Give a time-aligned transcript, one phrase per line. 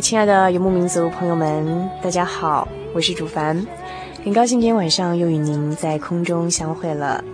[0.00, 3.66] 亲爱的游牧民族朋友们，大家好，我是主凡，
[4.22, 7.24] 很高兴今天晚上又与您在空中相会了。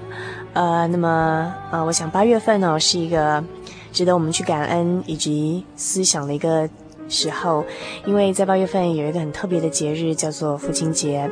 [0.53, 3.43] 呃，那么呃，我想八月份呢是一个
[3.91, 6.69] 值得我们去感恩以及思想的一个
[7.09, 7.65] 时候，
[8.07, 11.29] 因为在八月份有一个很特别的节日叫做父亲节，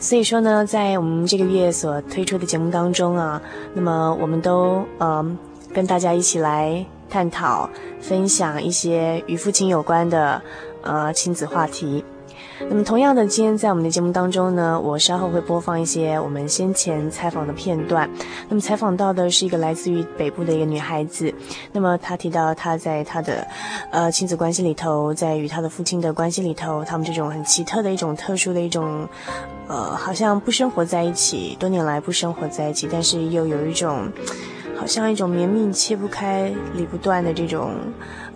[0.00, 3.40] 所以说呢，在我们这个月所推出的节目当中啊，
[3.74, 5.24] 那么我们都呃
[5.72, 6.84] 跟大家一起来。
[7.10, 7.68] 探讨、
[8.00, 10.40] 分享一些与父亲有关的
[10.82, 12.04] 呃亲子话题。
[12.68, 18.08] 那么，同样的，今天在我们的节目当中呢，我稍后会播放一些我们先前采访的片段。
[18.48, 21.32] 那么，采访到的是一个来自于北部的一个女孩子。
[21.72, 23.46] 那么，她提到她在她的
[23.90, 29.08] 呃亲子关系里头，在与她的父亲的关系里头，他们这种很奇特的一种特殊的一种
[29.66, 34.08] 呃，好像不生活在一起，多年来不生活在一起，但是又有一种。
[34.74, 37.70] 好像一种绵密、切不开、理不断的这种，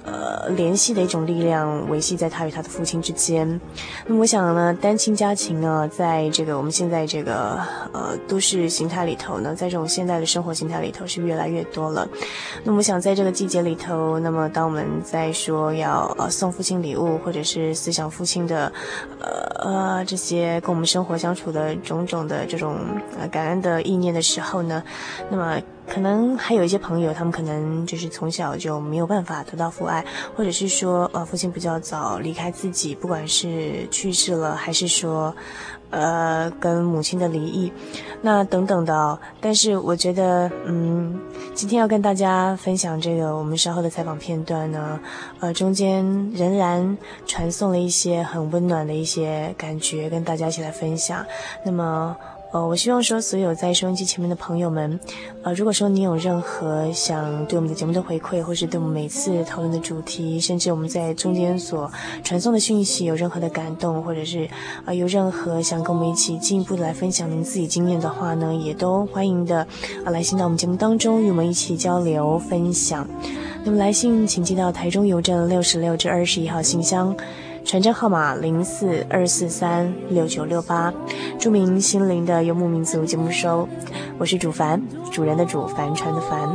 [0.07, 3.61] 呃，联系的一种力量维系在他与他的父亲之间。
[4.07, 7.59] 那么，我想呢，单亲家庭呢，在这个我们现在这个
[7.93, 12.09] 呃都市形态里头呢，在这种现代的生活形态里头是越来越多了。
[12.63, 18.73] 那么，我想在这个季节里头，那么当我们在说要呃送父亲礼物，或者是思想父亲的，
[19.21, 22.79] 呃呃这些跟我们生活相处的种种的这种
[23.19, 24.81] 呃感恩的意念的时候呢，
[25.29, 25.61] 那么。
[25.89, 30.05] 可能还有一些朋友，他们可能就是从小就没有办法得到父爱，
[30.37, 35.35] 或者是说，呃，父亲比较早离开自己，不管是去世了，还是说，
[35.91, 37.73] 呃，跟母亲的离异，
[38.21, 39.19] 那等等的。
[39.41, 41.19] 但是我觉得，嗯，
[41.55, 45.01] 今天要跟大家分享这个我们稍后的采访片段呢，
[45.41, 51.25] 呃，中间仍然传送了一些很温暖的一些感觉，跟大家一起来分享。
[51.65, 52.17] 那么。
[52.57, 54.99] 呃，我希望说，所有在收音机前面的朋友们，
[55.43, 61.93] 呃，如果说你有任何想对我们的节目的回馈，或是对我们每次讨论的主题，甚至我们在中间所
[62.25, 64.49] 传送的讯息有任何的感动，或者是
[64.87, 69.59] 啊、有任何想跟我们一起进一步的来分享您自己经验的话呢，也都欢迎的
[70.07, 73.07] 啊、来信到我们节目当中，与我们一起交流分享。
[73.65, 77.15] 那么来信请寄到台中邮政六十六至二十一号信箱。
[77.67, 80.95] 传真号码零四二四三六九六八，
[81.37, 83.69] 著名心灵的游牧民族节目收，
[84.19, 86.49] 我是主凡，主人的主，帆船的帆。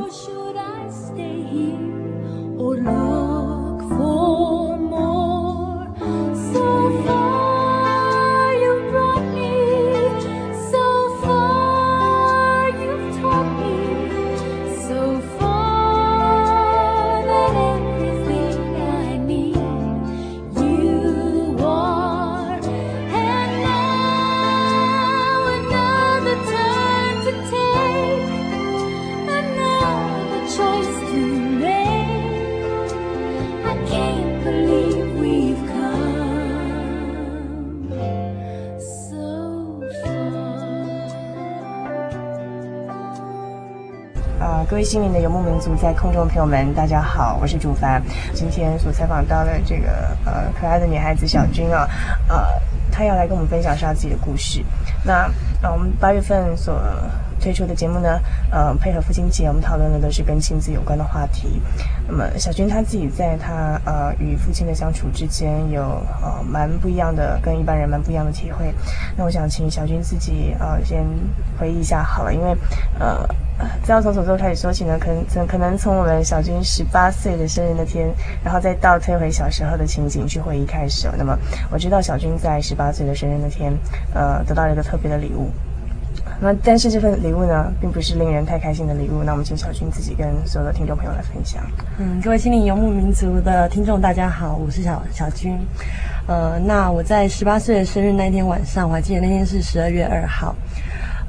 [44.81, 48.01] 位心灵的游牧民族，在空中的朋友们，大家好，我是主凡。
[48.33, 51.87] 今天所采访到的这个呃可爱的女孩子小君啊，
[52.27, 52.43] 呃，
[52.91, 54.65] 她要来跟我们分享一下自己的故事。
[55.05, 55.29] 那
[55.61, 56.81] 啊，我们八月份所
[57.39, 58.19] 推出的节目呢，
[58.49, 61.61] 呃，配合父亲节，我们讨论的都是跟亲子有关的话题。
[62.07, 65.83] 那么小军他自己在他呃与父亲的相处之间有
[66.23, 68.73] 呃蛮不一样的，跟一般人蛮不一样的体会。
[69.15, 71.05] 那我想请小军自己呃先
[71.59, 72.57] 回忆一下好了，因为
[72.97, 73.23] 呃。
[73.85, 74.97] 这要从什么时候开始说起呢？
[74.99, 78.07] 可能可能从我们小军十八岁的生日那天，
[78.43, 81.07] 然后再倒推回小时候的情景去回忆开始。
[81.17, 81.37] 那么
[81.71, 83.73] 我知道小军在十八岁的生日那天，
[84.13, 85.49] 呃，得到了一个特别的礼物。
[86.43, 89.23] 那但是这份礼物呢，并不是令人太开心的礼物。
[89.23, 91.63] 那我们请小军自己跟所有的听众朋友来分享。
[91.99, 95.55] 嗯，各位心灵游牧民族的听众，大家好，我是小小军。
[96.27, 100.55] 呃，那我在十八岁的生日那天晚上，我还记得那天是十二月二号。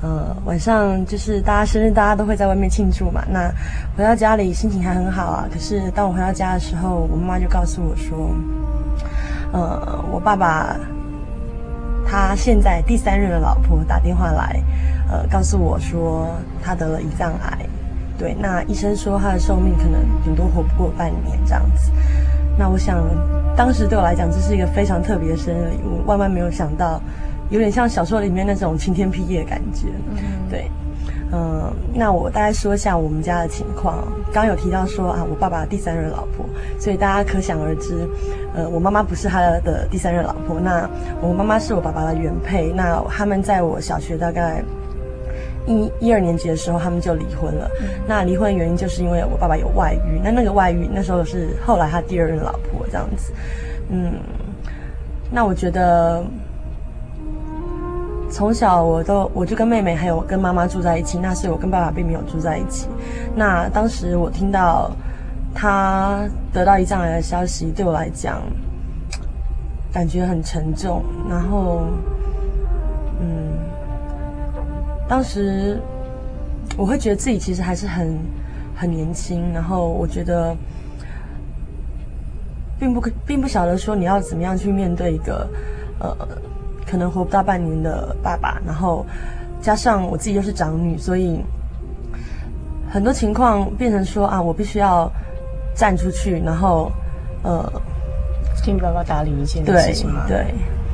[0.03, 3.23] 呃，晚上就是大家生日，大家都会在外面庆祝嘛。
[3.31, 3.49] 那
[3.97, 5.47] 回到家里心情还很好啊。
[5.53, 8.35] 可是当我回到家的时候，我妈妈就告诉我说，
[9.53, 10.77] 呃，我爸爸
[12.05, 14.61] 他现在第三任的老婆打电话来，
[15.09, 16.29] 呃，告诉我说
[16.61, 17.59] 他得了胰脏癌。
[18.19, 21.93] 对，那医生说他的寿命可能顶多活不过半年这样子。
[22.59, 22.99] 那我想，
[23.57, 27.01] 当时对我来讲，这是一个非常特别的生日礼物，万万没有想到。
[27.53, 29.87] 有点像小说里面那种晴天霹雳的感觉，
[30.49, 30.71] 对，
[31.31, 33.99] 嗯，那我大概说一下我们家的情况。
[34.33, 36.47] 刚刚有提到说啊，我爸爸第三任老婆，
[36.81, 38.09] 所以大家可想而知，
[38.55, 40.89] 呃，我妈妈不是他的第三任老婆，那
[41.21, 42.73] 我妈妈是我爸爸的原配。
[42.73, 44.65] 那他们在我小学大概
[45.67, 47.71] 一一二年级的时候，他们就离婚了。
[48.09, 53.31] 那离婚的原因就是因为我爸爸有外遇，那那个外遇那时候是后来他第二任老婆这样子。
[53.91, 54.15] 嗯，
[55.31, 56.25] 那我觉得。
[58.33, 62.89] 从小我都我就跟妹妹还有跟妈妈住在一起，那所以我跟爸爸并没有住在一起。
[63.37, 64.91] 那当时我听到
[65.55, 68.43] 他得到胰脏癌的消息，对我来讲
[69.93, 71.05] 感觉很沉重。
[71.29, 71.83] 然后，
[73.21, 73.53] 嗯，
[75.07, 75.79] 当时
[76.79, 78.19] 我会觉得自己其实还是很
[78.75, 80.57] 很年轻，然后我觉得
[82.81, 85.47] 并不并不晓得说你要怎么样去面对一个
[86.01, 86.17] 呃。
[86.93, 89.03] 可能活不到半年的爸爸，然后
[89.63, 91.43] 加上我自己又是长女，所以
[92.91, 95.11] 很多情况变成说啊，我必须要
[95.75, 96.93] 站出去，然后
[97.45, 97.65] 呃，
[98.63, 100.27] 替爸爸打理一切的事情嘛。
[100.29, 100.45] 对，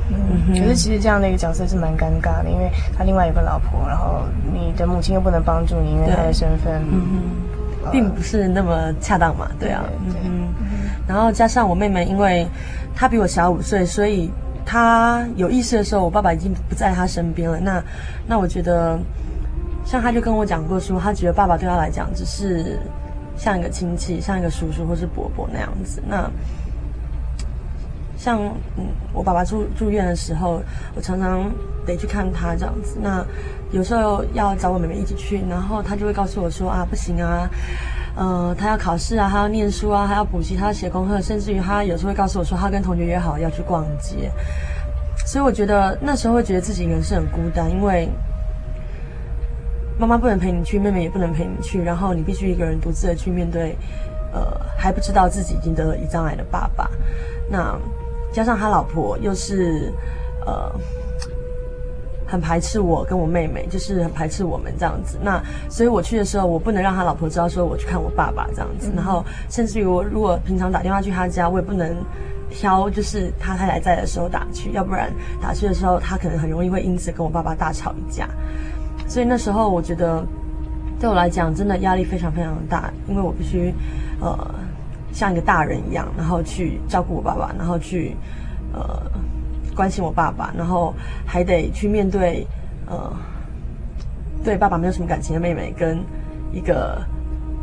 [0.09, 4.21] 嗯，可是其实这样的一个角色是蛮尴尬的，因为他另外有个老婆，然后
[4.53, 6.81] 你的母亲又不能帮助你，因为他的身份，
[7.91, 9.51] 并不是那么恰当嘛。
[9.59, 10.31] 对啊，对对
[11.05, 12.47] 然后加上我妹妹，因为
[12.95, 14.31] 她比我小五岁，所以。
[14.71, 17.59] 他有意识的时候，我爸爸已经不在他身边了。
[17.59, 17.83] 那，
[18.27, 18.99] 那我觉得，
[19.83, 22.79] 像他就跟我讲过说，他觉得爸爸对他来讲只是
[23.35, 26.03] 像一个亲戚，像一个叔叔或是伯伯那样子。
[26.07, 26.29] 那，
[28.15, 28.39] 像
[28.77, 30.61] 嗯，我爸爸住住院的时候，
[30.93, 31.51] 我常常
[31.83, 32.99] 得去看他这样子。
[33.01, 33.25] 那
[33.71, 37.49] 有时候要找我妹妹一起去，然后他就会告诉我说啊，不行啊。
[38.19, 44.29] 呃，他要考试啊，他要念书啊，他要补习，他要写功课，甚至于他有时候会告诉我说，他跟同学约好要去逛街。
[45.25, 48.09] 所以我觉得那时候会觉得自己一个人是很孤单，因为
[49.97, 53.73] 妈妈不能陪你去，妹妹也不能陪你去，然后你必须一个人独自的去面对，
[54.33, 54.45] 呃，
[54.77, 56.91] 还不知道自己已经得了胰脏癌的爸爸。
[57.49, 57.73] 那
[58.33, 59.93] 加上他老婆又是
[60.45, 60.69] 呃。
[62.29, 65.17] 很排斥我跟我妹妹，就是很排斥我们这样子。
[65.23, 68.91] 那所以我去的时候，我不能让他老婆知道说我去看我爸爸这样子。
[68.95, 71.97] 然后甚至于我如果平常打电话去他家，我也不能
[72.51, 78.29] 挑就是他太太在的时候打去，要不然打去的时候他可能很容易会因此跟我爸爸大吵一架。
[79.07, 80.23] 所以那时候我觉得
[80.99, 83.73] 对我来讲真的压力非常非常大，因为我必须
[84.21, 84.37] 呃
[85.11, 88.15] 像一个大人一样，然后去照顾我爸爸，然后去
[88.71, 89.01] 呃。
[89.79, 90.93] 关心我爸爸，然后
[91.25, 92.45] 还得去面对，
[92.85, 93.15] 呃，
[94.43, 96.03] 对爸爸没有什么感情的妹妹，跟
[96.51, 97.01] 一个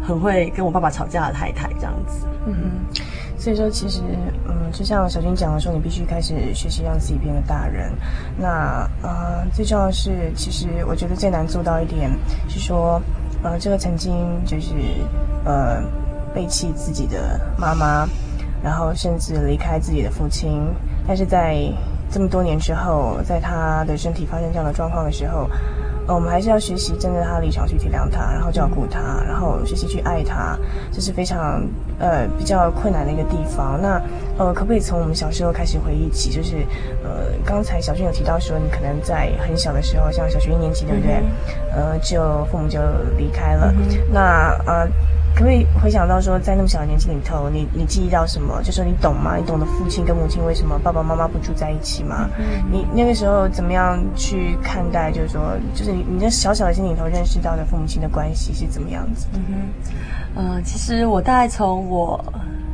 [0.03, 2.27] 很会跟我爸爸吵架的太太，这样子。
[2.47, 3.01] 嗯哼，
[3.39, 4.01] 所以说其实，
[4.49, 7.93] 嗯，就像小军讲的说，你必须开始学习让自己变得大人。
[8.39, 12.11] 那呃，最重要的是，其实我觉得最难做到一点
[12.49, 12.99] 是说，
[13.43, 14.73] 呃，这个曾经就是
[15.45, 15.83] 呃
[16.35, 18.09] 背弃自己的妈妈，
[18.63, 20.63] 然后甚至离开自己的父亲，
[21.07, 21.71] 但是在
[22.17, 25.51] 这么多年之后，在他的身体发生这样的状况的时候，
[26.09, 30.57] 呃，我们还是要学习站在他的立场去体谅他，然后照顾他，然后学习去爱他，
[30.91, 31.63] 这是非常
[31.99, 33.79] 呃比较困难的一个地方。
[33.83, 34.01] 那
[34.39, 36.31] 呃，可不可以从我们小时候开始回忆起？
[36.31, 36.67] 就是
[37.05, 41.23] 呃，刚才小俊有提到说，你可能在很小的时候，像小学一年级，对不对？
[41.75, 42.81] 呃，就父母就
[43.19, 43.71] 离开了。
[44.11, 44.89] 那呃。
[45.37, 48.63] 可不可以回想到说，在那么小的年纪里头，你你记忆到什么？
[48.63, 49.37] 就说你懂吗？
[49.37, 52.31] 你懂得父亲跟母亲为什么爸爸妈妈不住在一起吗？
[52.39, 55.13] 嗯、你那个时候怎么样去看待？
[55.13, 59.27] 就是说，就是你你在小小的心里头认识到的父母亲的关系是怎么样子？
[59.35, 59.45] 嗯
[60.35, 62.19] 哼，呃，其实我大概从我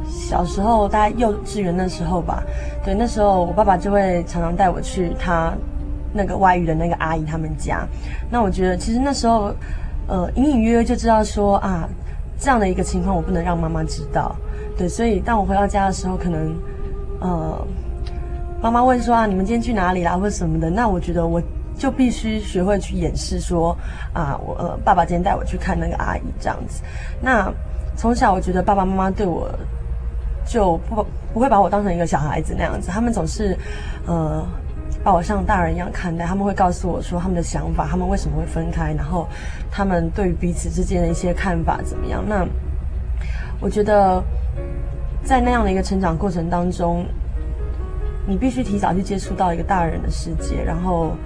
[0.09, 2.45] 小时候，大概幼稚园的时候吧，
[2.85, 5.53] 对，那时候我爸爸就会常常带我去他
[6.13, 7.85] 那个外遇的那个阿姨他们家。
[8.31, 9.53] 那我觉得，其实那时候。
[10.09, 11.89] 呃，隐隐约约就知道说啊，
[12.43, 14.35] 这样的一个情况我不能让妈妈知道，
[14.77, 16.53] 对，所以当我回到家的时候，可能，
[17.21, 17.65] 呃，
[18.61, 21.41] 妈妈问说啊，你们今天去哪里啦，或者什么的，那我觉得我
[21.79, 23.77] 就必须学会去掩饰说
[24.13, 26.83] 啊，我呃，爸爸今天带我去看那个阿姨这样子。
[27.21, 27.49] 那
[27.97, 29.49] 从小我觉得爸爸妈妈对我
[30.45, 33.57] 就不不会把我当成一个小孩子那样子，他们总是，
[34.05, 34.45] 呃。
[35.05, 39.27] 把我像大人一样看待，他们会告诉我说他们的想法，他们为什么会分开，然后
[39.71, 42.25] 他们对于彼此之间的一些看法怎么样？
[42.29, 42.47] 那
[43.61, 44.23] 我觉得
[45.25, 47.05] 在那样的一个成长过程当中，
[48.27, 51.17] 你必须提早去接触到一个大人的世界，然后。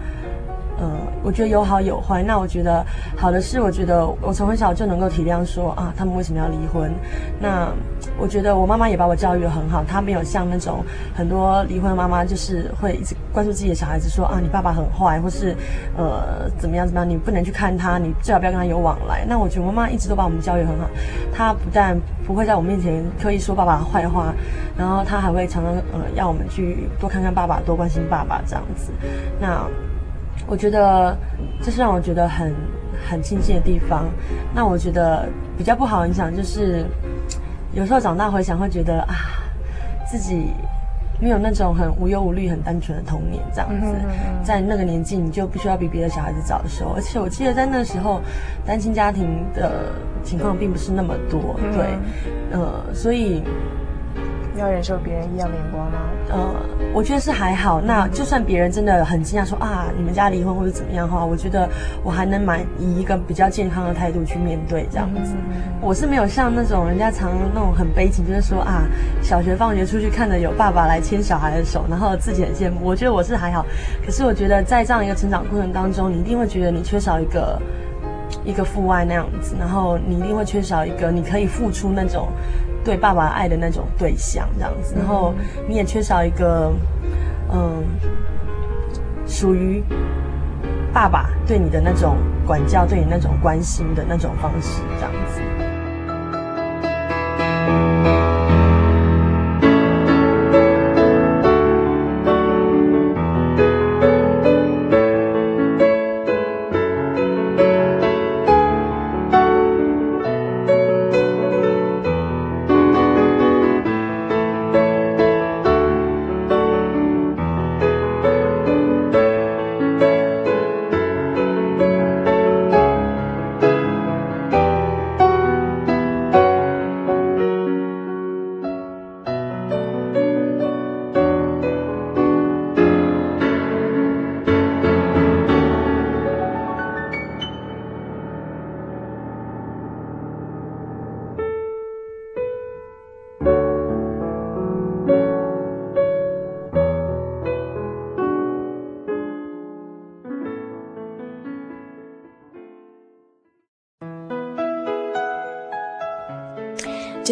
[0.80, 2.23] 嗯，我觉得有好有坏。
[2.23, 2.85] 那我觉得
[3.16, 6.92] 好的是，我觉得我从很小就能够体谅说啊，他们为什么要离婚。
[7.40, 7.73] 那
[8.18, 15.56] 我觉得我妈妈也把我教育得很好，她没有像那种很多离婚的妈妈，就是会一直关注自己的小孩子，说啊，你爸爸很坏，或是
[15.97, 19.25] 呃怎么样怎么样，你不能去看他，你最好不要跟他有往来。
[19.26, 20.88] 那我觉得我妈妈一直都把我们教育很好，
[21.33, 24.33] 她不但不会在我面前刻意说爸爸的坏话，
[24.76, 28.92] 然后她还会常常呃要我们去多看看爸爸，多关心爸爸这样子。
[29.40, 29.66] 那。
[30.47, 31.17] 我觉得
[31.61, 32.55] 这是让我觉得很
[33.09, 34.07] 很庆幸的地方。
[34.55, 36.87] 那我觉得比较不好影响就是，
[37.73, 39.15] 有时候长大回想会觉得啊，
[40.11, 40.53] 自己
[41.21, 43.95] 没有那种很无忧无虑、很单纯的童年这样子。
[44.45, 46.93] 在那个年纪，你就必须要比别的小孩子早熟。
[46.95, 48.21] 而且我记得在那时候，
[48.65, 51.99] 单亲家庭的情况并不是那么多，对，
[52.53, 53.43] 呃，所以。
[54.58, 55.98] 要忍受别人异样眼光吗？
[56.28, 56.54] 呃，
[56.92, 57.80] 我觉得是还好。
[57.80, 61.68] 那就算别人真的很惊讶说啊，你们家离婚或者怎么样的话，我觉得
[62.02, 65.34] 我还能蛮以一个比较健康的态度去面对这样子。
[65.80, 68.82] 我是没有像那种人家常那种很悲情，就是说啊，
[69.22, 72.80] 小学放学出去看着有爸爸来牵小孩的手，然后自己很羡慕。
[72.82, 73.64] 我觉得我是还好。
[74.04, 77.60] 可是我觉得在这样一个成长过程当中，你一定会觉得你缺少一个
[78.44, 82.28] 一个父爱那样子，然后你一定会缺少一个你可以付出那种。
[82.87, 85.35] 对爸爸爱的那种对象，这样子，然后
[85.69, 86.73] 你也缺少一个，
[87.52, 87.83] 嗯，
[89.26, 89.83] 属于
[90.93, 92.16] 爸爸对你的那种
[92.47, 95.65] 管教，对你那种关心的那种方式，这样子。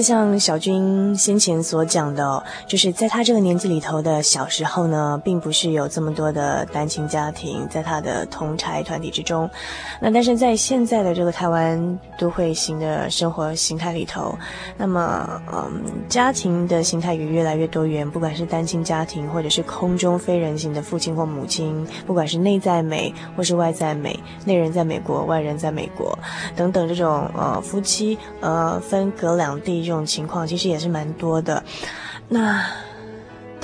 [0.05, 9.49] 像小军先前所讲的，就是在他这个年纪里头的小时候呢，并不是有这么多的单亲家庭在他的同台团体之中。
[10.01, 14.37] 那但是在现在的这个台湾都会型的生活形态里头，
[14.77, 26.19] 那么嗯，家庭的形态也越来越多元，不管是单亲家庭，或者是空中非人型的父亲或母亲，不管是内在美或是外在美，内人在美国，外人在美国
[26.55, 29.85] 等等这种呃夫妻呃分隔两地。
[29.95, 31.63] 这种情况其实也是蛮多的，
[32.29, 32.67] 那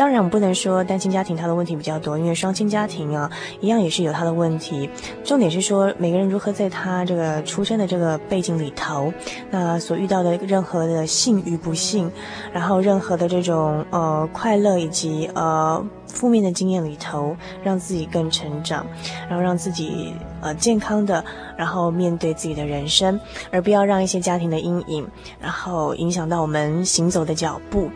[0.01, 3.31] 当然我们不能说单亲家庭他的问题比较多，因为双亲家庭啊
[3.61, 4.89] 一样也是有他的问题。
[5.23, 9.13] 重点是说每个人如何在他这个出生的这个背景里头，
[9.51, 12.11] 那所遇到的任何的幸与不幸，
[12.51, 18.87] 然后任何的这种呃快乐以及呃负面的经验里头，让自己更成长，
[19.29, 21.23] 然后让自己呃健康的，
[21.59, 25.07] 然后面对自己的人生，而不要让一些家庭的阴影，
[25.39, 27.91] 然后影响到我们行走的脚步。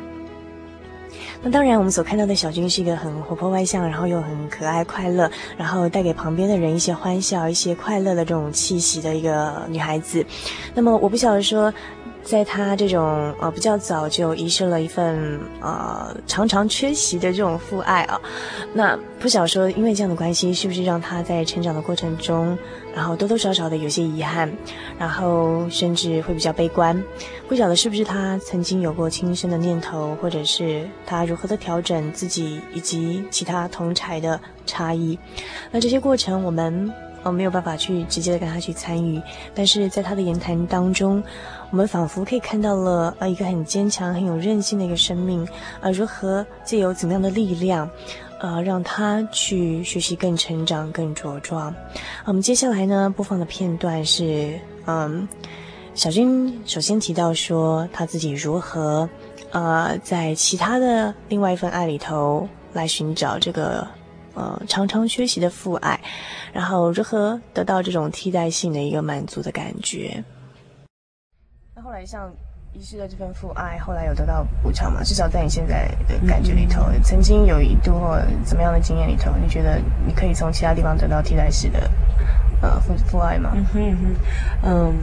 [1.45, 10.25] 那当然，我们所看到的小军是一个很活泼外向，然后又很可爱快乐，然后带给旁边的人一些欢笑、一些快乐的这种气息的一个女孩子。
[10.75, 11.73] 那么我不晓得说。
[12.25, 18.19] 在他这种呃比较早就遗失了一份呃常常缺席的这种父爱啊，
[18.73, 22.57] 那不晓说因为这样的关系，是不是让他在成长的过程中，
[22.95, 24.51] 然后多多少少的有些遗憾，
[24.99, 27.01] 然后甚至会比较悲观。
[27.47, 35.19] 不晓得是不是他曾经有过轻生的念头，或者是他如何的调整自己以及其他同侪的差异。
[35.71, 36.91] 那这些过程我们
[37.23, 39.21] 呃没有办法去直接的跟他去参与，
[39.55, 41.23] 但是在他的言谈当中。
[41.75, 45.45] 我们仿佛可以看到了，呃，一个很坚强、很有韧性的一个生命，
[45.81, 47.91] 呃，如何借由怎样的力量，
[48.39, 51.75] 呃，让他去学习、更成长、更茁壮。
[52.27, 55.27] 我们接下来呢，播放的片段是，嗯，
[55.97, 59.09] 小军首先提到说他自己如何，
[59.51, 63.85] 呃，在其他的另外一份爱里头来寻找这个，
[64.35, 66.01] 呃，常常缺席的父爱，
[66.53, 70.23] 然后如何得到这种替代性的一个满足的感觉。
[71.85, 72.33] 后来像
[72.73, 75.03] 遗失的这份父爱，后来有得到补偿吗？
[75.05, 81.91] 至少在你现在的感觉里头，曾经有一度或怎么样的经验里头，你觉得你可以从其他地方得到替代式的
[82.63, 83.51] 呃父父爱吗？
[83.55, 84.17] 嗯哼嗯，
[84.63, 84.95] 嗯，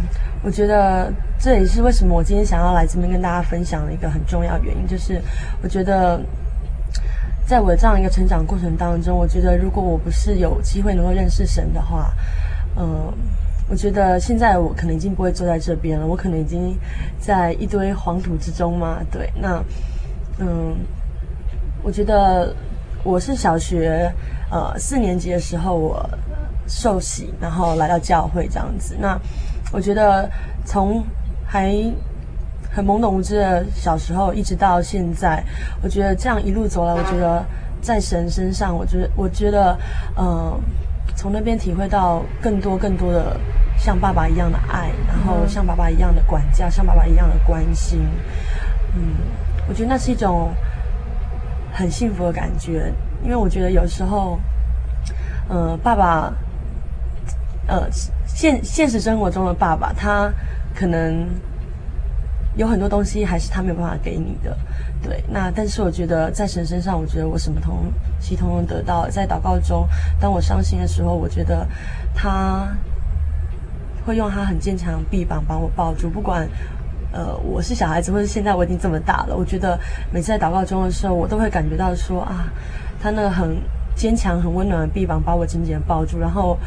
[0.43, 5.21] 我觉得这也是为什么我今天想要来这边跟大家分享的一个很重要原因，就是
[5.61, 6.19] 我觉得
[7.45, 12.11] 在我的这样一个成长过程当中，我觉得如果我不是有机会能够认识神的话，
[12.75, 13.13] 嗯。
[13.71, 16.77] 我觉得现在我可能已经不会坐在这边了，我可能已经
[17.21, 18.97] 在一堆黄土之中嘛。
[19.09, 19.63] 对，那
[20.39, 20.75] 嗯，
[21.81, 22.53] 我觉得
[23.01, 24.11] 我是小学
[24.51, 26.05] 呃四年级的时候我
[26.67, 28.97] 受洗，然后来到教会这样子。
[28.99, 29.17] 那
[29.71, 30.29] 我觉得
[30.65, 31.01] 从
[31.45, 31.73] 还
[32.69, 35.41] 很懵懂无知的小时候一直到现在，
[35.81, 37.41] 我觉得这样一路走来，我觉得
[37.81, 39.77] 在神身上，我觉得我觉得
[40.17, 40.59] 嗯，
[41.15, 43.39] 从那边体会到更多更多的。
[43.77, 47.99] 像爸爸一样的爱，然后像爸爸一样的管教，像爸爸一样的关心，
[48.95, 49.15] 嗯，
[49.67, 50.53] 我觉得那是一种
[51.73, 52.93] 很幸福的感觉。
[53.23, 54.39] 因为我觉得有时候，
[55.49, 56.31] 呃，爸爸，
[57.65, 57.89] 呃，
[58.27, 60.31] 现现实生活中的爸爸，他
[60.75, 61.27] 可能
[62.55, 64.55] 有很多东西还是他没有办法给你的，
[65.01, 65.23] 对。
[65.27, 69.09] 那但是我觉得在神身上，我觉得我什么东西通通得到。
[69.09, 69.87] 在祷告中，
[70.19, 71.67] 当我伤心的时候，我觉得
[72.13, 72.67] 他。
[74.03, 76.49] 会用他很坚强的臂膀把我抱住，不管，
[77.13, 79.79] 呃，我是小孩子，或者现在我已经这么大了，我觉得
[80.11, 82.51] 每次在祷告中的时候，我都会感觉到说啊，
[82.99, 83.55] 他那个很
[83.95, 86.57] 坚强、很温暖的臂膀把我紧紧的抱住，然后。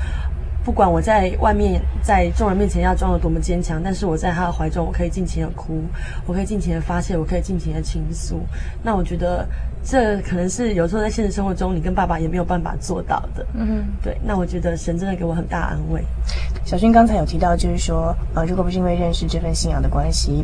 [0.64, 5.82] 不管我在外面在众人面前要装得多么坚强，但是我在他的怀中，我可以尽情的哭，
[6.26, 8.40] 我可以尽情的发泄，我可以尽情的倾诉。
[8.82, 9.46] 那我觉得
[9.84, 13.46] 这可能是有时候在现实生活中，你跟爸爸也没有办法做到的。
[13.52, 14.16] 嗯，对。
[14.24, 16.02] 那我觉得神真的给我很大安慰。
[16.64, 20.42] 小薰刚才有提到，就是说，呃，如果不是因为认识这份信仰的关系，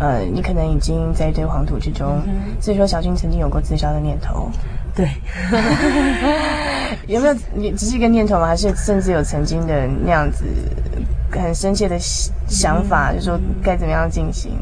[0.00, 2.20] 呃，你可能已经在一堆黄土之中。
[2.26, 2.60] 嗯。
[2.60, 4.50] 所以说，小薰曾经有过自杀的念头。
[4.94, 5.08] 对，
[7.06, 7.36] 有没有？
[7.54, 8.46] 你只是一个念头吗？
[8.46, 10.44] 还是甚至有曾经的那样子
[11.30, 14.52] 很深切的想法，嗯、就说该怎么样进行？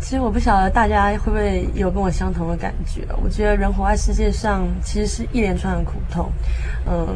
[0.00, 3.06] 其实我不晓得大家会不会有跟我相同的感觉。
[3.22, 6.32] 我觉得人活在世界上，其实是一连串的苦痛。
[6.86, 7.06] 嗯，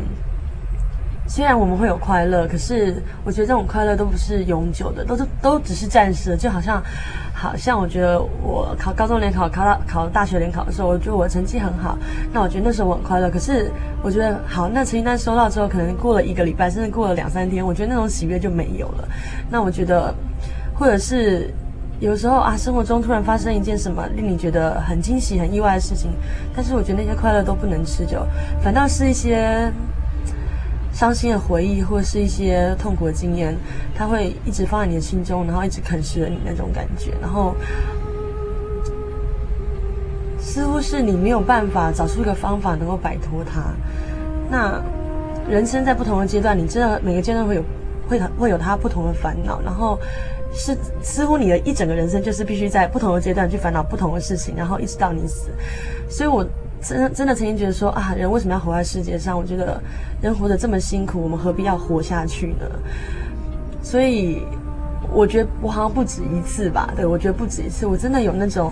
[1.34, 2.94] 虽然我们会有快乐，可是
[3.24, 6.80] 我觉得这种快乐都不是永久的，都是都只是暂时的，就好像。
[7.36, 11.98] 好像我觉得我考高中联考，考到考大学联考的时候，我觉得我成绩很好，
[12.32, 13.28] 那我觉得那时候我很快乐。
[13.28, 13.68] 可是
[14.04, 19.08] 我觉得好，那成绩单收到之后，可能过了一个礼拜，甚至过了两三天，我觉得那种喜悦就没有了。
[19.50, 20.14] 那我觉得，
[20.72, 21.52] 或者是
[21.98, 26.12] 有时候啊，生活中突然发生一件什么令你觉得很惊喜、很意外的事情，
[26.54, 28.24] 但是我觉得那些快乐都不能持久，
[28.62, 29.70] 反倒是一些。
[30.94, 33.54] 伤心的回忆或是一些痛苦的经验，
[33.96, 37.52] 它会一直放在你的心中，然后一直啃食着你那种感觉，然后
[40.38, 43.74] 似乎是你没有办法找出一个方法能够摆脱它。
[44.48, 44.80] 那
[45.50, 47.64] 人生在不同的阶段，你真的每个阶段会有
[48.08, 49.98] 会会有它不同的烦恼，然后
[50.52, 55.50] 是似乎你的一整个人生就是必须在不同的阶段去烦恼不同的事情，然后一直到你死。
[56.08, 56.46] 所以我。
[56.84, 59.36] 真真的曾经觉得说啊，人为什么要活在世界上？
[59.36, 59.82] 我觉得
[60.20, 62.66] 人活得这么辛苦，我们何必要活下去呢？
[63.82, 64.42] 所以
[65.10, 66.92] 我觉得我好像不止一次吧。
[66.94, 67.86] 对，我觉得不止一次。
[67.86, 68.70] 我真的有那种，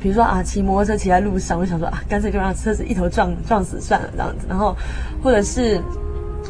[0.00, 4.46] 比如说啊，骑摩托车骑在路上，我想说啊，干脆就让车子一头撞撞死算了这样子。
[4.48, 4.76] 然后，
[5.22, 5.80] 或者是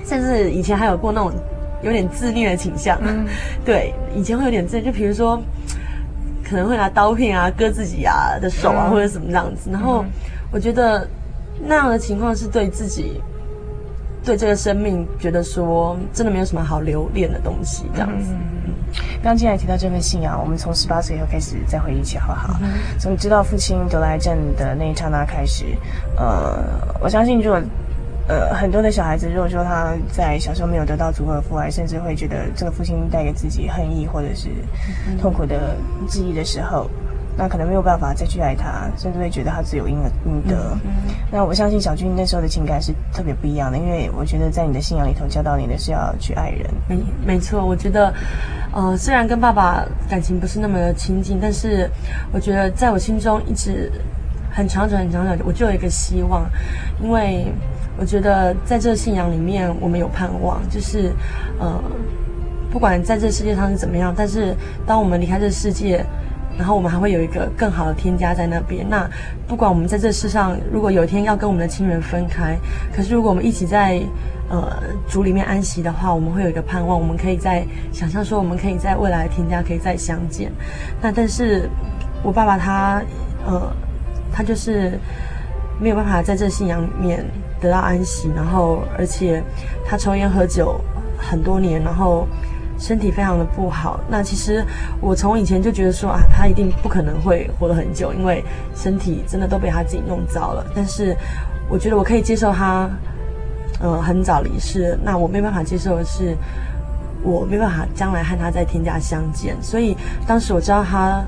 [0.04, 1.32] 甚至以前还有过那种
[1.82, 2.98] 有点自虐的倾向。
[3.02, 3.24] 嗯，
[3.64, 5.42] 对，以前会有点自虐，就比如说
[6.44, 9.70] 可能会拿刀片啊割自己啊的手啊，嗯、或者什么这样子。
[9.70, 10.02] 然后。
[10.02, 10.10] 嗯
[10.50, 11.06] 我觉得
[11.60, 13.20] 那样的情况是对自己，
[14.24, 18.30] 对这个生命觉得说真的没有什么好留恋的东西，这样子。
[18.32, 18.74] 嗯，
[19.22, 22.58] 刚进来提到这份信仰，我们从十八岁以后开始再回忆起，好不好？
[22.98, 25.64] 从知道父亲得了癌症的那一刹那开始，
[26.16, 26.58] 呃，
[27.00, 27.60] 我相信如果。
[28.30, 34.50] 呃，很多的小孩子，如果说他在小时候没有得到足够的父爱，甚至会觉得这个父亲带给自己恨意或者是
[35.18, 35.74] 痛苦的
[36.06, 36.90] 记忆的时候，
[37.38, 39.96] 那可能没有办法再去爱他，甚至会觉得他自有应
[40.26, 40.76] 应得。
[41.30, 46.68] 那我相信小军那时候的情感是特别不一样的，因为我觉得在你的信仰里头教导你的是要去爱人。
[46.88, 48.12] 没没错，我觉得，
[48.72, 51.88] 呃，虽然跟爸爸感情不是那么的亲近，但是
[52.32, 53.90] 我觉得在我心中一直
[54.50, 56.44] 很长久很长久，我就有一个希望，
[57.00, 57.46] 因为。
[58.00, 61.12] 我觉得在这个信仰里面，我们有盼望，就是，
[61.58, 61.82] 呃，
[62.70, 64.54] 不管在这世界上是怎么样，但是
[64.86, 66.06] 当我们离开这个世界，
[66.58, 68.84] 然后我们还会有一个更好的添加在那边。
[68.90, 69.08] 那
[69.46, 72.58] 不管我们在这世上，如果有一天要跟我们的亲人分开，
[72.94, 74.02] 可是如果我们一起在
[74.50, 80.52] 呃主里面安息的话，我们会有一个盼望，我们可以在想象说，我们可以在未来的添加可以再相见。
[81.00, 81.70] 那但是
[82.22, 83.00] 我爸爸他
[83.46, 83.72] 呃，
[84.32, 84.98] 他就是
[85.80, 87.24] 没有办法在这信仰里面。
[87.60, 89.42] 得到安息，然后而且
[89.84, 90.80] 他抽烟喝酒
[91.18, 92.24] 很多年，然后
[92.78, 94.00] 身体非常的不好。
[94.08, 94.64] 那其实
[95.00, 100.64] 我从以前就觉得说啊，他一定不可能会活得很久，因为身体真的都被他自己弄糟了。
[100.74, 101.16] 但是
[101.68, 102.88] 我觉得我可以接受他，
[103.80, 104.98] 呃，很早离世。
[105.02, 106.36] 那我没办法接受的是，
[107.22, 109.56] 我没办法将来和他在天家相见。
[109.62, 111.24] 所以当时我知道他，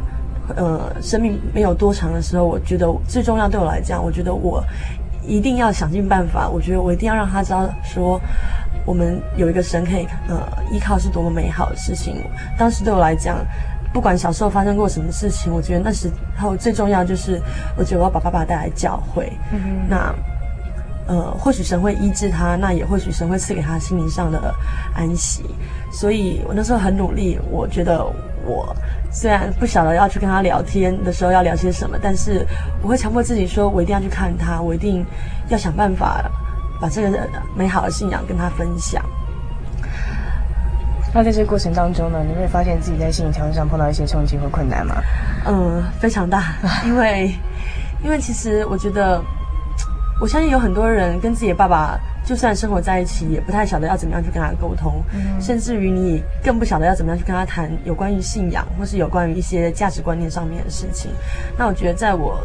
[0.57, 4.63] 呃，生命没有多长的时候，我觉得最重要对我来讲，我觉得我。
[5.23, 8.19] 一定要想尽办法，我觉得我一定要让他知道，说
[8.85, 10.41] 我们有一个神可以呃
[10.71, 12.17] 依靠，是多么美好的事情。
[12.59, 13.39] 当时对我来讲，
[13.93, 17.41] 不管小时候发生过什么事情，我觉得那时候最重要就是，
[17.77, 19.33] 我觉得我要把爸爸带来教会。
[19.53, 19.89] 嗯哼。
[19.89, 20.15] 那
[21.07, 24.55] 呃，或许神会医治他，那也或许神会赐给他心灵上的
[24.95, 25.45] 安息。
[25.93, 28.05] 所以我那时候很努力，我觉得
[28.45, 28.75] 我。
[29.13, 32.47] 虽然不晓得要去跟他聊天的时候要聊些什么，但是
[32.81, 35.05] 我会强迫自己说，我一定要去看他，我一定
[35.49, 36.31] 要想办法
[36.81, 39.05] 把这个美好的信仰跟他分享。
[41.13, 44.97] 那在这个过程当中呢，你会发现自己在心理条件上碰到一些冲击或困难吗？
[45.47, 46.55] 嗯，非常大，
[46.87, 47.35] 因为
[48.05, 49.21] 因为其实我觉得，
[50.21, 51.99] 我相信有很多人跟自己的爸爸。
[52.23, 61.11] 就算生活在一起，也不太晓得要怎么样去跟他沟通，嗯、甚至于你更不晓得要怎么样去跟他谈有关于信仰，或是有关于一些价值观念上面的事情。
[61.59, 62.39] 那我觉得，在我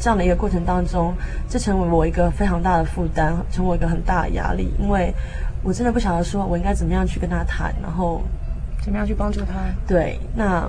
[0.00, 1.14] 这样的一个过程当中，
[1.48, 5.14] 这成为我一个非常大的负担，成为一个很大的压力，因为
[5.62, 8.22] 我真的不晓得说我应该怎么样去跟他谈，然后
[8.82, 9.52] 怎么样去帮助他。
[9.86, 10.68] 对，那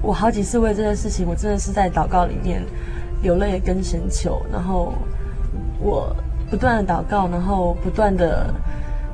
[0.00, 2.62] 我好几次为这件事情，我真的是在祷告里面
[3.22, 4.94] 流泪跟神求，然后
[5.78, 6.14] 我。
[6.50, 8.52] 不断的祷告，然后不断的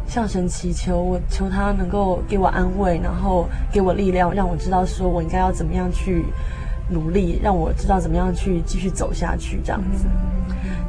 [0.09, 6.25] 向神祈求，我求他能够给我安慰，然后给我力量，让我知道说我应该要怎么样去
[6.89, 10.07] 努力，让我知道怎么样去继续走下去这样子。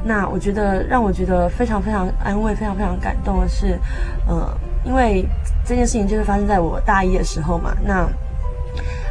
[0.03, 3.79] 那我觉得让我觉得非常非常安慰，非常非常感动的是，
[4.27, 5.25] 呃，因为
[5.65, 7.75] 这件事情就是发生在我大一的时候嘛。
[7.85, 8.09] 那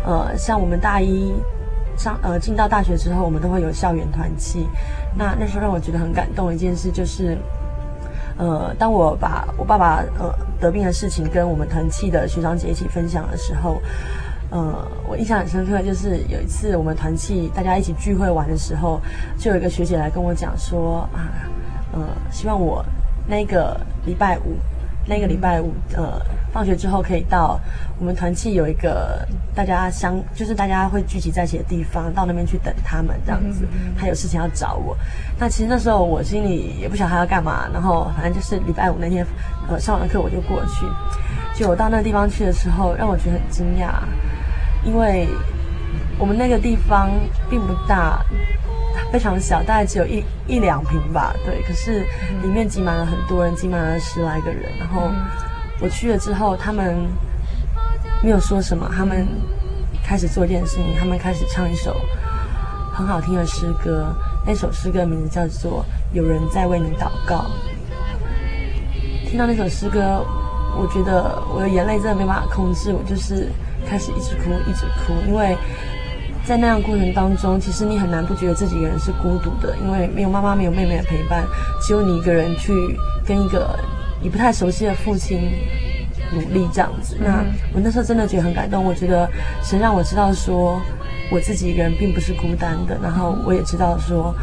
[0.04, 1.34] 呃，像我们大一。
[1.98, 4.68] 上呃，进到大学之后，我们都会有校园团契。
[5.16, 7.36] 那那时候让我觉得很感动的一件事，就是，
[8.36, 13.82] 呃，当我把我爸爸呃得病的事情跟我们团契的学长姐一起分享的时候，
[14.50, 19.00] 呃，我印象很深刻，就是有一次我们团契大家一起聚会玩的时候，
[19.38, 21.28] 就有一个学姐来跟我讲说啊，
[21.92, 22.84] 呃，希望我
[23.26, 24.56] 那个礼拜五。
[25.10, 26.20] 那个礼拜五，呃，
[26.52, 27.58] 放学之后可以到
[27.98, 33.66] 我们团契有一个大家相，就是大家会聚集在一起的地方，到那边去等他们这样子。
[33.98, 34.94] 他有事情要找我。
[35.38, 39.26] 那其实那时候我心里也不晓得他要干嘛，然后反正就是礼拜五那天，
[39.66, 40.84] 呃，上完课我就过去。
[41.54, 43.88] 就我到那个地方去的时候，让我觉得很惊讶，
[44.84, 45.28] 因为
[46.18, 47.10] 我们那个地方
[47.48, 48.20] 并不大。
[49.10, 51.62] 非常小，大概只有一一两平吧，对。
[51.62, 52.00] 可是
[52.42, 54.70] 里面挤满了很多人，挤满了十来个人。
[54.78, 55.10] 然后
[55.80, 56.94] 我去了之后，他们
[58.22, 59.26] 没有说什么，他们
[60.04, 61.96] 开始做一件事情，他们开始唱一首
[62.92, 64.14] 很好听的诗歌。
[64.44, 65.82] 那首诗歌名字叫做
[66.14, 67.46] 《有人在为你祷告》。
[69.30, 70.22] 听到那首诗歌，
[70.76, 73.50] 我觉得我的眼泪真的没办法控制，我就是
[73.88, 75.56] 开始一直哭，一直哭，因为。
[76.46, 81.44] 在那样过程当中，其实你很难不觉得自己一个人是孤独的，因为没有妈妈、没有妹妹的陪伴，
[81.82, 82.72] 只有你一个人去
[83.26, 83.78] 跟一个
[84.22, 85.42] 你不太熟悉的父亲
[86.32, 87.18] 努力这样子。
[87.20, 89.28] 那我那时候真的觉得很感动，我觉得
[89.62, 90.80] 神让我知道说，
[91.30, 94.34] 我自己一个人并不是孤单的，然后我也知道说，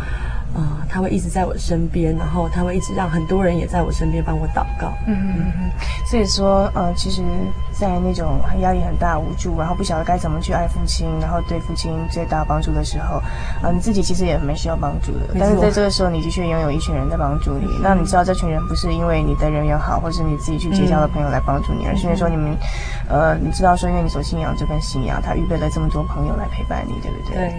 [0.55, 4.93] 呃，他会一直在我身边，然后他会一直让很多人也在我身边帮我祷告。
[5.05, 5.71] 嗯嗯嗯。
[6.09, 7.21] 所以说，呃，其实，
[7.73, 13.23] 在那种压力很大、无助，然后不晓得该怎么去爱父亲，然后对父亲最大帮助的时候，啊、
[13.63, 15.27] 呃，你自己其实也蛮需要帮助的。
[15.37, 17.65] 但是在这个时候，你的确拥有一群人在帮助你。
[17.65, 22.55] 嗯、那你知道，这群人不是因为你的人缘好，或是你自己去结交的朋友来帮助你，嗯、而是因为说你们，
[23.09, 27.35] 呃，你知道说，因为你所信仰这份信仰，他预备了这么多朋友来陪伴你，对不对？
[27.35, 27.53] 对。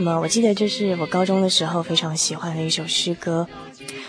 [0.00, 3.46] 那么我记得这是我高中的时候非常喜欢的一首诗歌。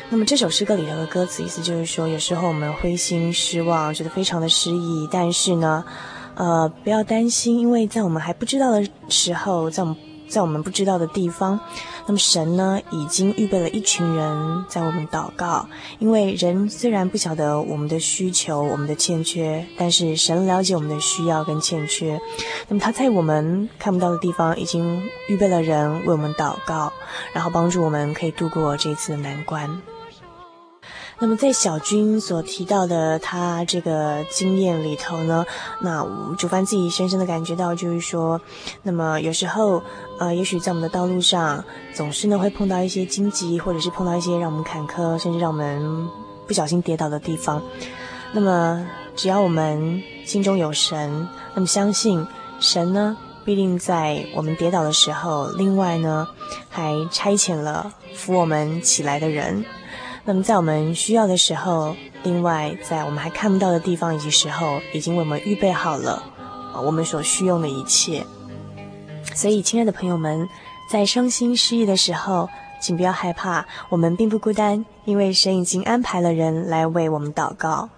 [0.10, 5.84] 那么这首诗歌里头的歌词意思就是说，有时候我们灰心失望，觉得非常的失意，但是呢，
[6.36, 9.98] 呃，不要担心，因为在我们还不知道的时候，在我们。
[10.32, 11.60] 在我们不知道的地方，
[12.08, 15.68] 那么神呢，已经预备了一群人在我们祷告。
[16.00, 22.18] 因为人虽然不晓得我们的需求、我们的欠缺，但是神了解我们的需要跟欠缺。
[22.70, 26.94] 那么他在我们看不到的地方，已经预备了人为我们祷告，
[27.34, 29.82] 然后帮助我们可以度过这次的难关。
[31.22, 35.46] 那么在小军所提到的他这个经验里头呢，
[35.80, 36.04] 那
[36.36, 38.42] 主凡自己深深的感觉到，就是说，
[38.82, 39.84] 那么有时候，
[40.18, 46.10] 呃，也许在我们的道路上，总是呢会碰到一些荆棘，或者是碰到一些让我们坎坷，甚至让我们
[46.48, 47.62] 不小心跌倒的地方。
[48.32, 48.84] 那么，
[49.16, 52.26] 只要我们心中有神，那么相信
[52.60, 56.28] 神呢，必定在我们跌倒的时候，另外呢，
[56.68, 59.64] 还差遣了扶我们起来的人。
[60.24, 66.22] 那么，在我们需要的时候，另外在我们还看不到的地方以及时候，已经为我们预备好了
[66.86, 68.26] 我们所需用的一切。
[69.34, 70.48] 所以，亲爱的朋友们，
[70.90, 77.90] 在伤心失意的时候，请不要害怕，我们并不孤单，因为神已经安排了人来为我们祷告。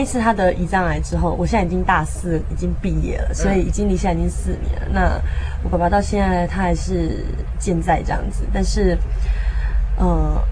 [0.00, 4.88] 一次他得胰脏癌之后，我现在已经大四，已经毕业了，所以已经离现在已经四年了。
[4.92, 5.20] 那
[5.62, 7.24] 我爸爸到现在他还是
[7.58, 8.96] 健在这样子，但是，
[9.96, 10.42] 呃，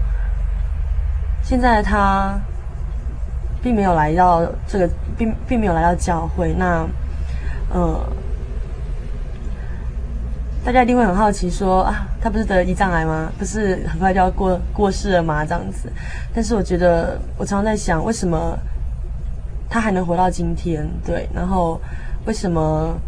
[1.43, 2.39] 现在他
[3.61, 6.53] 并没有来到这个，并并没有来到教会。
[6.57, 6.87] 那，
[7.69, 7.99] 呃，
[10.63, 13.31] 大家一定会很好奇说啊，他不是得胰脏癌吗？
[13.37, 15.45] 不是很快就要过过世了吗？
[15.45, 15.91] 这样子。
[16.33, 18.57] 但是我觉得，我常常在想，为什么？
[19.69, 21.79] 他还能活到今天，对，然后
[22.25, 22.99] 为什么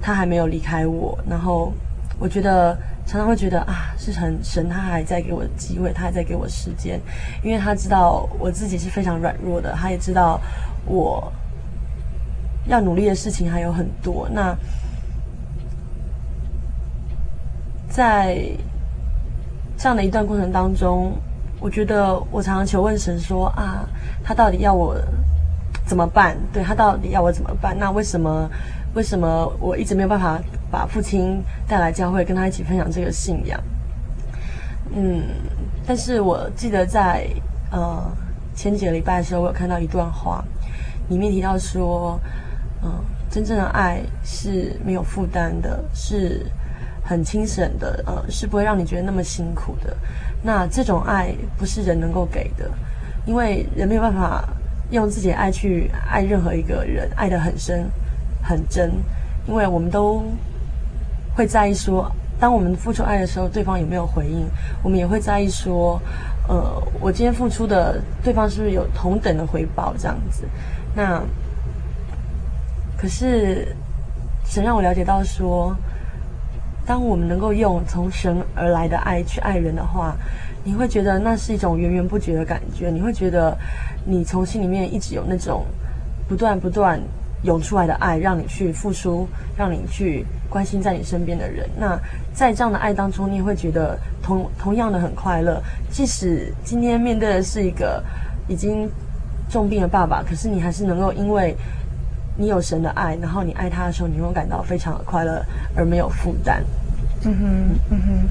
[0.00, 1.18] 他还没有离开我？
[1.28, 1.70] 然后
[2.18, 6.98] 我觉得常常会觉得啊，是很神，他还在给我机会，他还在给我时间，
[7.42, 10.40] 因为他知道我自己是非常软弱的，他也知道
[10.86, 11.30] 我
[12.66, 14.26] 要努力的事情还有很多。
[14.32, 14.56] 那
[17.86, 18.48] 在
[19.76, 21.12] 这样的一段过程当中，
[21.60, 23.86] 我觉得我常常求问神说啊，
[24.24, 24.96] 他到底要我？
[25.88, 26.36] 怎么办？
[26.52, 27.74] 对，他到底要我怎么办？
[27.78, 28.48] 那为什么
[28.94, 30.38] 为什么我一直没有办法
[30.70, 33.58] 把父亲带来教会，跟他一起分享这个信仰？
[34.94, 35.22] 嗯，
[35.86, 37.26] 但是我记得在
[37.72, 38.02] 呃
[38.54, 40.44] 前几个礼拜的时候，我有看到一段话，
[41.08, 42.20] 里面提到说，
[42.82, 42.92] 嗯、
[43.30, 46.46] 真正的爱是没有负担的，是
[47.02, 49.96] 很轻省的，呃，是不会让你觉得那么辛苦的。
[50.42, 52.70] 那这种爱不是人能够给的，
[53.26, 54.44] 因为人没有办法
[54.90, 57.90] 用自己的爱去爱任何一个人，爱得很深
[58.42, 58.90] 很真，
[59.46, 60.24] 因为我们都
[61.34, 64.46] 会在意说，当我们付出爱的时候，对方有没有回应，
[64.82, 66.00] 我们也会在意说，
[66.48, 70.44] 呃，我今天付出的，对方是不是有同等的回报这样子。
[70.94, 71.22] 那
[72.96, 73.76] 可是
[74.44, 75.76] 神让我了解到说。
[76.86, 80.16] 当我们能够用从神而来的爱去爱人的话，
[80.68, 82.90] 你会觉得那是一种源源不绝的感觉。
[82.90, 83.56] 你会觉得
[84.04, 85.64] 你从心里面一直有那种
[86.28, 87.00] 不断不断
[87.44, 89.26] 涌出来的爱，让你去付出，
[89.56, 91.66] 让你去关心在你身边的人。
[91.74, 91.98] 那
[92.34, 95.58] 在这样的爱当中，你也会觉得同同样的很快乐。
[95.90, 98.04] 即使今天面对的是一个
[98.46, 98.86] 已经
[99.48, 101.56] 重病的爸爸，可是你还是能够因为。
[102.40, 106.62] 你有神的爱，然后你爱他的时候，你会感到非常的快乐，而没有负担。
[107.24, 108.28] 嗯哼，嗯哼。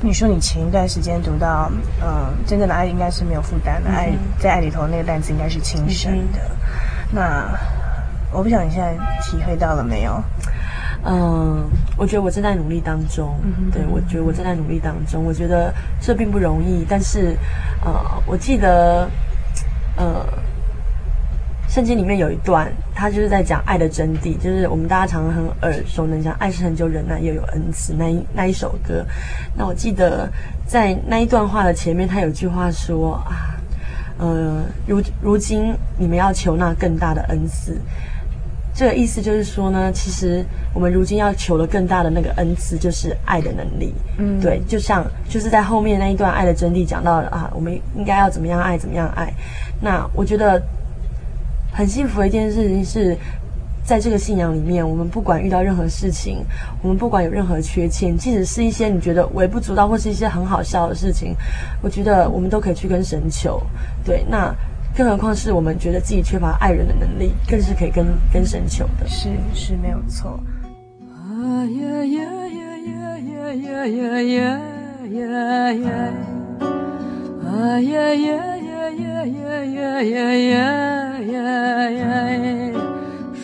[0.00, 1.70] 你说你前一段时间读到，
[2.02, 6.40] 嗯，真正的爱应该是没有负担的，爱在爱里头那个担子应该是轻省的。
[7.10, 7.48] 那
[8.32, 8.92] 我不晓得你现在
[9.22, 10.22] 体会到了没有？
[11.04, 13.38] 嗯，我觉得我正在努力当中。
[13.42, 15.24] 嗯，对，我觉得我正在努力当中。
[15.24, 17.36] 我觉得这并不容易，但是，
[17.84, 17.92] 呃，
[18.26, 19.08] 我记得，
[19.96, 20.26] 呃。
[21.74, 29.04] 圣经里面有一段，他就是在讲爱的真谛，就是我们大家常常很耳熟能详，爱是恒久忍耐，又有恩慈那一那一首歌。
[29.56, 30.30] 那我记得
[30.68, 33.58] 在那一段话的前面，他有句话说啊，
[34.18, 37.76] 呃，如如今你们要求那更大的恩赐，
[38.72, 43.92] 这个意思就是说呢，其实我们如今要求的更大的那个恩赐，就是爱的能力。
[44.18, 49.34] 嗯，对，就像就是在后面那一段爱的真谛讲到啊，我们应该要怎么样爱，怎么样爱。
[49.80, 50.62] 那我觉得。
[51.74, 53.16] 很幸福的一件事情是，
[53.84, 56.38] 在这个信仰里面，我们不管遇到任何事情，
[56.80, 61.34] 我们不管有任何缺陷，即使是一些你觉得微不足道或是一些很好笑的事情，
[61.82, 63.60] 我觉得我们都可以去跟神求。
[64.04, 64.54] 对，那
[64.96, 69.08] 更何况是我们觉得自己缺乏爱人的能力，更是可以跟跟神求的。
[69.08, 70.40] 是是没有错。
[71.10, 74.22] 啊呀呀呀呀呀呀呀
[75.08, 76.12] 呀呀！
[77.44, 78.63] 啊呀呀。
[78.94, 82.72] yeah, yeah, yeah, yeah, yeah, yeah, yeah.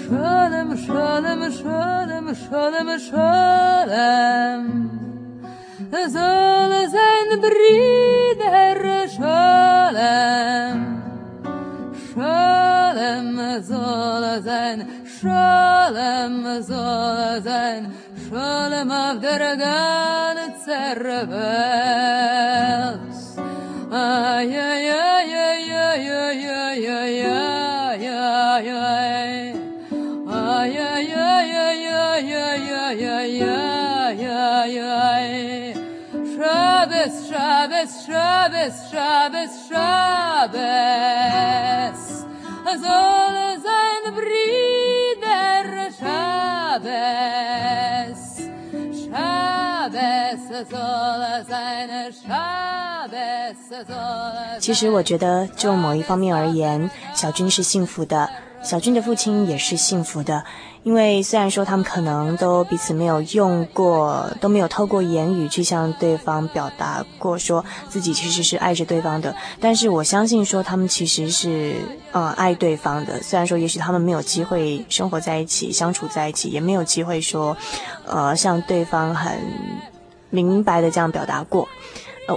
[0.02, 4.62] Shalom, shalom, shalom, shalom, shalom.
[5.90, 10.78] The soul is in breather, shalom.
[12.12, 14.78] Shalom soll sein,
[15.20, 17.82] Shalom soll sein,
[18.28, 20.98] Shalom der ganzen
[21.30, 23.00] Welt.
[23.92, 25.19] Ay, ay.
[38.60, 40.50] Shabbos, Shabbos, Shabbos.
[42.82, 45.66] Soll sein Brüder
[45.98, 46.90] Shabbos.
[49.00, 52.60] Shabbos soll sein Shabbos.
[54.58, 58.28] 其实我觉得，就某一方面而言，小军是幸福的，
[58.62, 60.44] 小军的父亲也是幸福的。
[60.82, 71.74] 因为虽然说他们可能都彼此没有用过，都没有透过言语去向对方表达过，说自己其实是爱着对方的，但是我相信说他们其实是
[72.12, 73.22] 呃爱对方的。
[73.22, 77.54] 虽然说也许他们没有机会生活在一起、相处在一起，也没有机会说
[78.06, 79.38] 呃向对方很
[80.30, 81.68] 明白的这样表达过。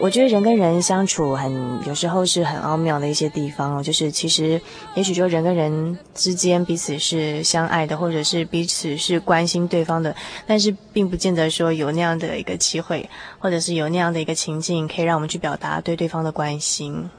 [0.01, 1.51] 我觉得人跟人相处很
[1.85, 4.59] 有时候是很奥妙的一些地方哦，就是其实
[4.95, 10.15] 也许说人跟人之间彼此是相爱的，或者是彼此是关心对方的，
[10.47, 17.09] 但是并不见得说有那样的一个机会，或者是有那样的一个情境可以让我们去表达对对方的关心。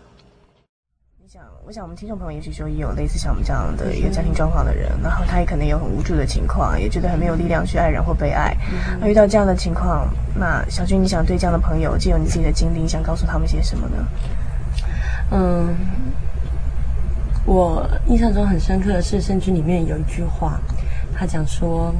[1.66, 8.57] 我想，我们听众朋友也许说也有类似像我们这样的一个家庭状况的人，然后他也可能有很无助的情况，也觉得很没有力量去爱人或被爱。
[9.01, 14.07] 那遇到这样的情况，那小军，你想对这样的朋友，借由你自己的经历，你想告诉他们些什么呢？
[15.33, 15.75] 嗯，
[17.44, 20.61] 我印象中很深刻的是圣经里面有一句话，
[21.17, 21.92] 他讲说，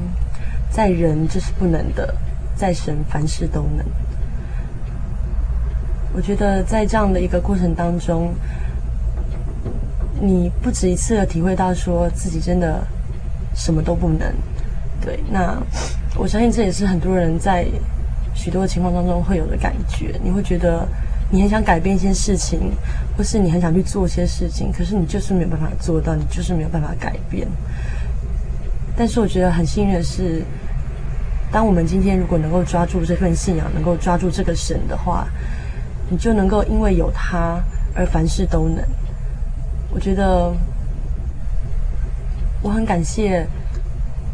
[0.69, 2.15] 在人这是不能的，
[2.55, 3.85] 在神凡事都能。
[6.13, 8.33] 我觉得在这样的一个过程当中。
[10.25, 12.85] 你不止一次的体会到，说自己真的
[13.55, 14.33] 什么都不能，
[15.01, 15.19] 对。
[15.29, 15.61] 那
[16.17, 17.65] 我相信这也是很多人在
[18.33, 20.19] 许多情况当中会有的感觉。
[20.23, 20.87] 你会觉得
[21.29, 22.71] 你很想改变一些事情，
[23.17, 27.47] 或是你很想去做一些事情，可是你就是没有办法做到，你就是没有办法改变。
[28.97, 30.43] 但是我觉得很幸运的是。
[31.51, 35.25] 当我们今天如果能够抓住这份信仰，能够抓住这个神的话，
[36.09, 37.63] 你就能够因为有他
[37.95, 38.83] 而凡事都能。
[39.95, 40.53] 我觉得
[42.61, 43.47] 我很感谢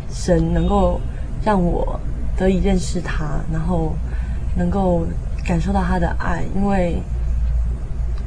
[0.09, 0.99] 神能够
[1.45, 1.99] 让我
[2.36, 3.95] 得以认识他，然后
[4.55, 5.05] 能够
[5.45, 6.99] 感受到他的爱，因为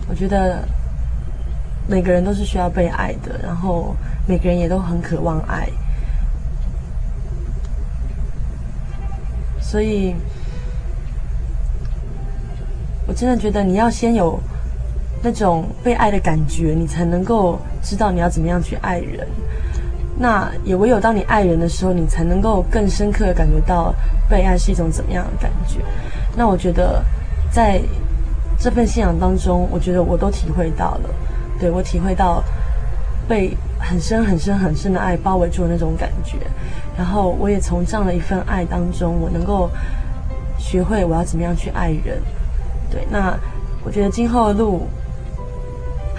[0.08, 0.66] 我觉得
[1.88, 3.96] 每个人都是需要被爱的，然后
[4.28, 5.68] 每个人也都很渴望爱。
[9.60, 10.14] 所以，
[13.08, 14.38] 我真的觉得你要先有
[15.24, 19.26] 那种被爱的感觉，你才能够知道你要怎么样去爱人。
[20.18, 23.92] 那也唯有当你爱人的时候，你才能够更深刻的感觉到
[24.28, 25.80] 被爱是一种怎么样的感觉。
[26.36, 27.02] 那我觉得，
[27.50, 27.80] 在
[28.58, 31.10] 这份信仰当中，我觉得我都体会到了，
[31.58, 32.44] 对，我体会到
[33.26, 36.36] 被很深很深很深的爱包围住的那种感觉。
[36.96, 39.68] 然后我也从这样的一份爱当中，我能够
[40.58, 42.22] 学会我要怎么样去爱人。
[42.90, 43.36] 对，那
[43.84, 44.86] 我觉得今后的路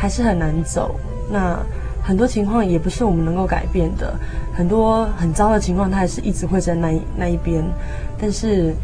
[0.05, 0.95] 还是很难走。
[1.31, 1.59] 那
[2.03, 4.13] 很多情况也不是我们能够改变的，
[4.55, 7.63] 很多很糟的情况，它还是一直会在那一那一边。
[8.19, 8.75] 但是，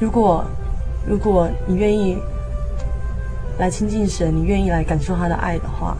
[0.00, 0.42] 如果
[1.06, 2.16] 如果你愿意
[3.58, 5.94] 来亲近神，你愿意来感受他的爱的话，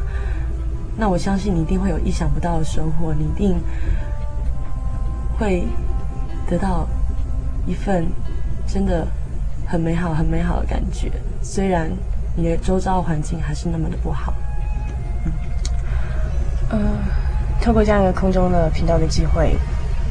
[0.97, 3.61] 那我相信你一定会有意想不到的收获，你一定。
[5.39, 5.67] 会
[6.47, 6.87] 得到
[7.67, 8.07] 一份
[8.67, 9.07] 真的
[9.67, 11.13] 很美好、很美好的感觉，
[11.43, 11.91] 虽然
[12.41, 14.33] 你的周遭环境还是那么的不好。
[15.27, 15.33] 嗯，
[16.71, 16.79] 呃，
[17.61, 19.55] 透过这样一个空中的频道的机会，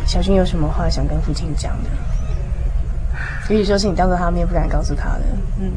[0.06, 1.90] 小军有什么话想跟父亲讲的？
[3.50, 5.24] 也许说是你当着他面不敢告诉他的。
[5.60, 5.74] 嗯，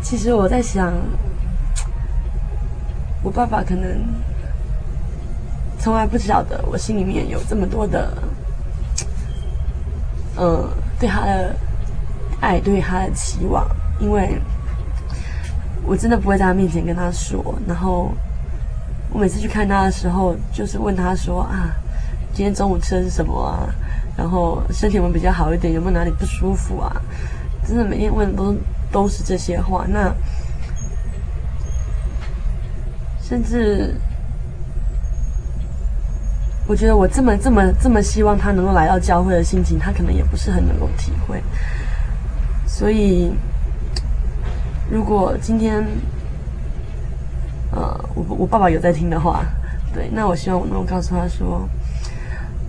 [0.00, 0.92] 其实我在想。
[3.22, 4.06] 我爸爸可能
[5.80, 8.16] 从来不晓得我心里面有这么多的，
[10.36, 10.68] 嗯，
[10.98, 11.54] 对他的
[12.40, 13.66] 爱，对他的期望，
[14.00, 14.40] 因为
[15.84, 17.54] 我真的不会在他面前跟他说。
[17.66, 18.12] 然后
[19.10, 21.70] 我每次去看他的时候，就是问他说啊，
[22.32, 23.68] 今天中午吃的是什么啊？
[24.16, 25.72] 然后身体有没有比较好一点？
[25.72, 26.90] 有没有哪里不舒服啊？
[27.66, 28.56] 真的每天问的都
[28.90, 29.84] 都是这些话。
[29.88, 30.14] 那。
[33.28, 33.92] 甚至，
[36.66, 41.42] 我觉得我这么这么这么希望他能够来到教会的心情，他可能也不是很能够体会。
[42.66, 43.32] 所以，
[44.90, 45.84] 如果今天，
[47.70, 49.44] 呃，我我爸爸有在听的话，
[49.94, 51.68] 对，那我希望我能够告诉他说，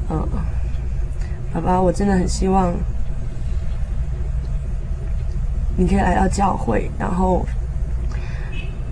[0.09, 0.27] 嗯、呃，
[1.53, 2.73] 爸爸，我真的很希望
[5.75, 7.45] 你可以来到教会，然后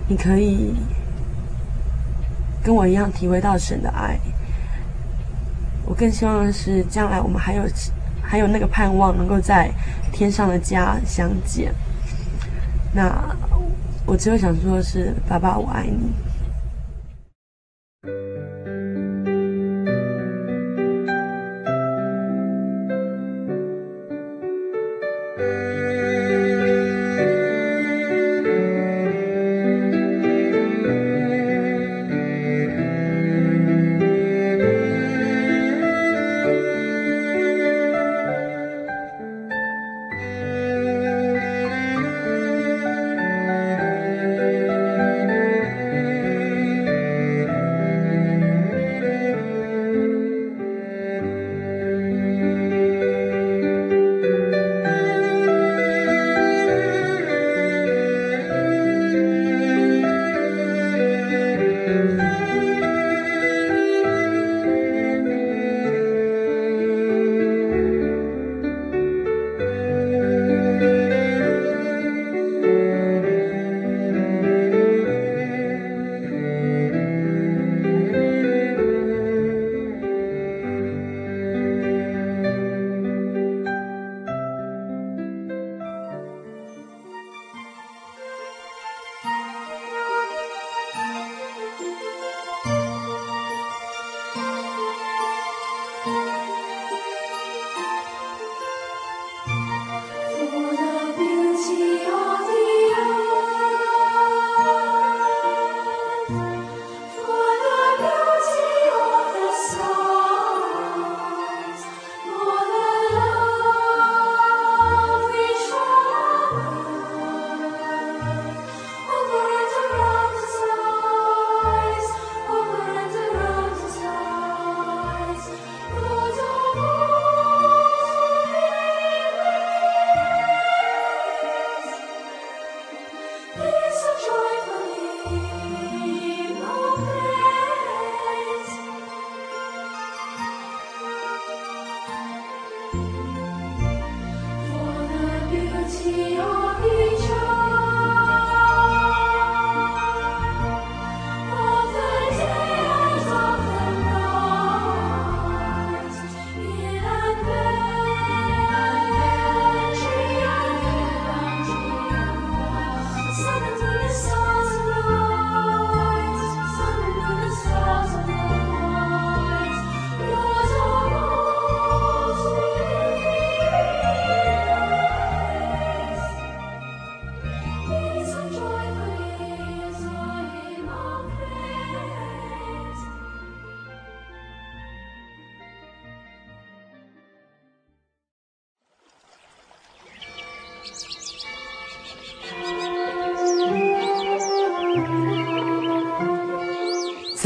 [0.08, 0.74] 你可以。
[2.64, 4.18] 跟我一样体会到神的爱，
[5.86, 7.62] 我更希望的是将来我们还有
[8.22, 9.70] 还有那个盼望能够在
[10.12, 11.72] 天上的家相见。
[12.92, 13.14] 那
[14.04, 16.12] 我只有想说的是爸爸我爱你。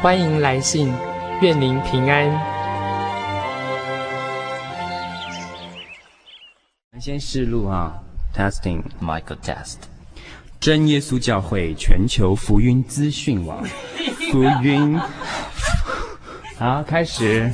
[0.00, 0.92] 欢迎来信，
[1.42, 2.30] 愿您平安。
[7.00, 8.00] 先试录啊
[8.34, 9.76] ，Testing Michael Test。
[10.60, 13.64] 真耶稣教会全球福音资讯网，
[14.30, 14.98] 福音。
[16.56, 17.50] 好，开始。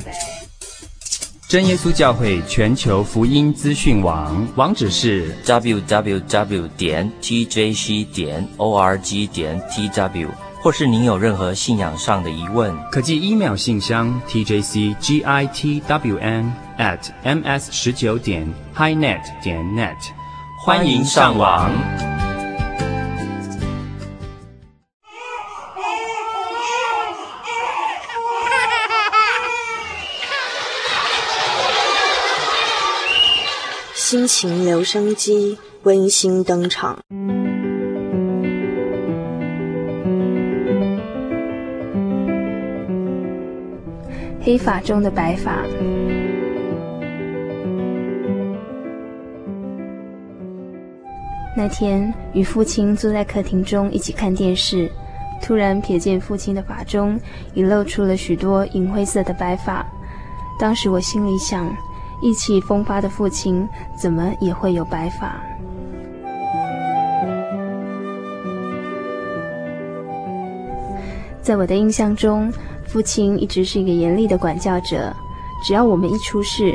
[1.47, 10.27] 真耶稣教会全球福音资讯网网址是 www 点 tjc 点 org 点 tw，
[10.65, 14.91] 或是您有任何信仰上的疑问，可寄 email 信箱 tjcgitwn
[16.79, 19.95] at ms 十九点 highnet 点 net，
[20.65, 21.71] 欢迎上网。
[33.93, 36.97] 心情留声机温馨登场。
[44.45, 45.63] 黑发中的白发。
[51.57, 54.87] 那天与父亲坐在客厅中一起看电视，
[55.41, 57.19] 突然瞥见父亲的发中
[57.55, 59.83] 已露出了许多银灰色的白发。
[60.59, 61.75] 当时我心里想。
[62.21, 65.35] 意气风发的父亲怎么也会有白发？
[71.41, 72.51] 在我的印象中，
[72.95, 75.13] 父亲一直是一个严厉的管教者。
[75.61, 76.73] 只要我们一出事，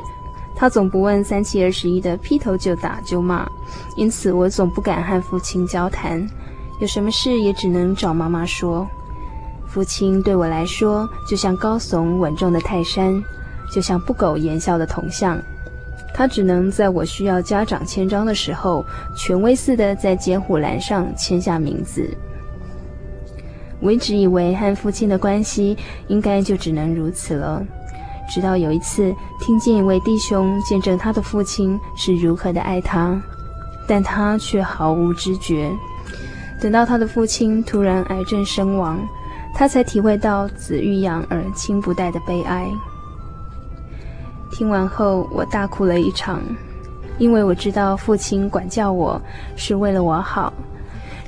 [0.55, 3.49] 他总不问三七二十一的劈头就打就骂。
[3.97, 6.29] 因此，我总不敢和父亲交谈，
[6.79, 8.87] 有什么事也只能找妈妈说。
[9.67, 13.19] 父亲对我来说，就像高耸稳重的泰山。
[13.73, 15.41] 就像不苟言笑的铜像，
[16.13, 18.85] 他只能在我需要家长签章的时候，
[19.17, 22.15] 权威似的在监护栏上签下名字。
[23.81, 25.77] 我一直以为和父亲的关系
[26.09, 27.63] 应该就只能如此了，
[28.29, 33.21] 直到有一次听见一位弟兄见证他的父亲是如何的爱他，
[33.89, 35.71] 但他却毫无知觉。
[36.61, 39.01] 等到他的父亲突然癌症身亡，
[39.55, 42.71] 他才体会到子欲养而亲不待的悲哀。
[44.53, 46.43] 听完后，我大哭了一场，
[47.19, 49.19] 因为我知道父亲管教我
[49.57, 50.53] 是为了我好，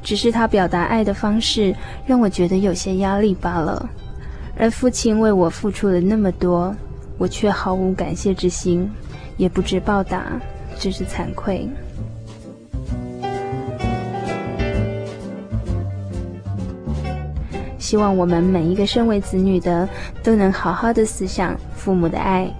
[0.02, 1.74] 只是他表达爱的方式
[2.06, 3.88] 让我觉得有些压力罢了。
[4.58, 6.74] 而父亲为我付出了那么多，
[7.16, 8.90] 我却毫无感谢之心，
[9.36, 10.24] 也不知报答，
[10.78, 11.68] 真是惭愧。
[17.78, 19.88] 希望我们每一个身为子女的，
[20.22, 22.50] 都能好好的思想父母的爱。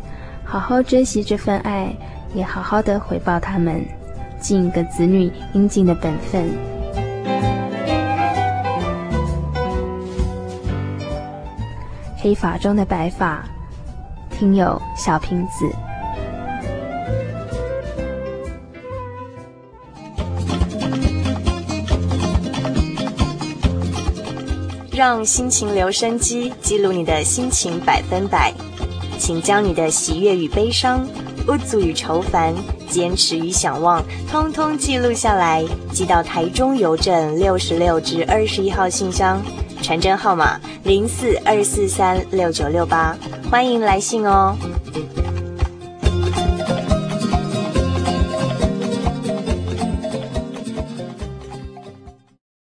[0.44, 1.94] 好好珍惜这份爱，
[2.34, 3.82] 也好好的回报他们，
[4.40, 6.71] 尽一个子女应尽的本分。
[12.22, 13.44] 黑发中的白发，
[14.30, 15.68] 听友小瓶子，
[24.92, 28.54] 让心情留声机记录你的心情百分百。
[29.18, 31.04] 请将你的喜悦与悲伤、
[31.48, 32.54] 无助与愁烦、
[32.88, 34.00] 坚持与想望，
[34.30, 39.42] 通通记录下来，寄到台中邮政六十六至二十一号信箱，
[39.82, 43.16] 传真号码零四二四三六九六八，
[43.50, 44.56] 欢迎来信哦。